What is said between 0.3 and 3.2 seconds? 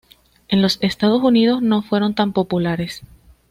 En los Estados Unidos no fueron tan populares.